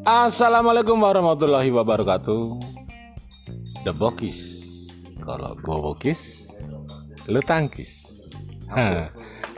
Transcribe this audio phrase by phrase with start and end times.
[0.00, 2.56] Assalamualaikum warahmatullahi wabarakatuh.
[3.84, 4.64] The Bokis.
[5.20, 6.48] Kalau gua Bokis,
[7.28, 8.08] lu tangkis.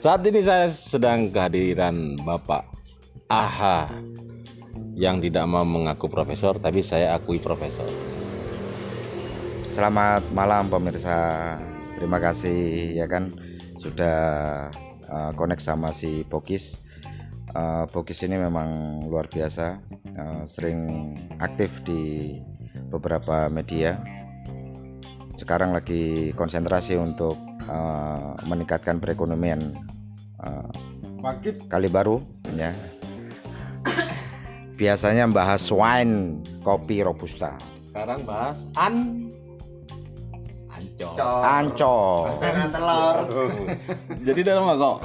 [0.02, 2.66] Saat ini saya sedang kehadiran Bapak
[3.30, 3.86] Aha
[4.98, 7.86] yang tidak mau mengaku profesor, tapi saya akui profesor.
[9.70, 11.54] Selamat malam pemirsa.
[11.94, 13.30] Terima kasih ya kan
[13.78, 14.18] sudah
[15.06, 16.82] uh, connect sama si Bokis.
[17.52, 17.84] Uh,
[18.24, 19.76] ini memang luar biasa,
[20.16, 22.32] uh, sering aktif di
[22.88, 24.00] beberapa media.
[25.36, 27.36] Sekarang lagi konsentrasi untuk
[27.68, 29.76] uh, meningkatkan perekonomian
[30.40, 30.72] uh,
[31.68, 32.24] kali baru
[32.56, 32.72] ya.
[34.80, 37.52] Biasanya bahas wine, kopi robusta.
[37.84, 39.28] Sekarang bahas an
[41.02, 41.40] ancol.
[41.42, 42.20] Ancol.
[42.38, 43.16] Karena telur.
[44.26, 44.96] jadi dalam kok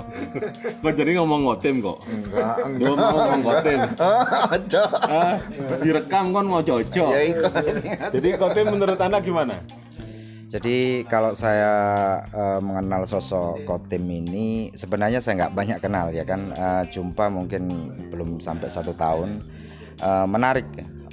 [0.80, 4.84] kok jadi ngomong ngotem kok Enggak, Dia mau ngomong ngotem Ada.
[5.18, 5.36] ah,
[5.82, 7.52] direkam kan mau cocok Ya ikut.
[8.14, 9.58] jadi ngotem menurut anda gimana
[10.48, 11.74] Jadi kalau saya
[12.24, 17.64] eh, mengenal sosok Kotim ini sebenarnya saya nggak banyak kenal ya kan Eh, jumpa mungkin
[18.08, 19.44] belum sampai satu tahun
[19.98, 20.68] Eh, menarik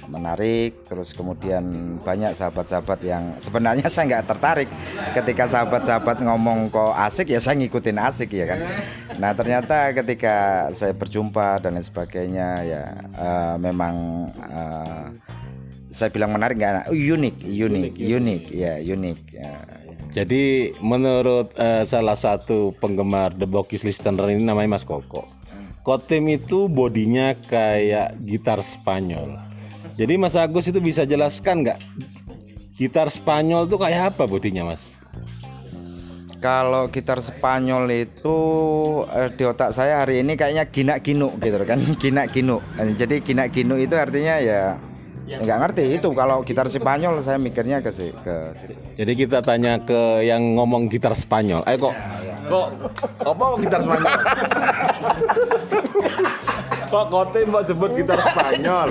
[0.05, 4.69] menarik terus kemudian banyak sahabat-sahabat yang sebenarnya saya nggak tertarik.
[5.17, 8.59] Ketika sahabat-sahabat ngomong kok asik ya saya ngikutin asik ya kan?
[9.17, 12.83] Nah ternyata ketika saya berjumpa dan lain sebagainya ya
[13.17, 13.95] eh, memang
[14.45, 15.07] eh,
[15.89, 16.93] saya bilang menarik nggak?
[16.93, 19.53] Unik unik unik ya unik ya.
[20.13, 25.34] jadi menurut eh, salah satu penggemar The Bokis Listener ini namanya Mas Koko
[25.85, 29.37] Kotem itu bodinya kayak gitar Spanyol
[29.93, 31.77] jadi Mas Agus itu bisa jelaskan nggak
[32.73, 34.81] gitar Spanyol itu kayak apa bodinya Mas
[36.41, 38.37] kalau gitar Spanyol itu
[39.13, 42.65] eh, di otak saya hari ini kayaknya ginak ginuk gitu kan ginak ginuk
[42.97, 44.81] jadi ginak ginuk itu artinya ya
[45.25, 48.77] nggak ngerti itu kalau gitar Spanyol saya mikirnya ke si- ke situ.
[48.93, 51.65] Jadi kita tanya ke yang ngomong gitar Spanyol.
[51.65, 51.95] Ayo kok,
[52.45, 52.67] kok,
[53.25, 54.05] apa gitar Spanyol?
[56.95, 58.89] kok kote mau sebut gitar Spanyol?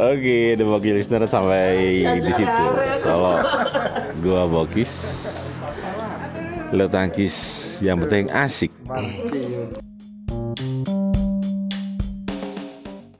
[0.00, 2.64] Oke, The Bokis Listener sampai di situ.
[3.04, 3.44] Kalau
[4.24, 5.04] gua Bokis,
[6.72, 7.36] lo tangkis
[7.84, 8.72] yang penting asik.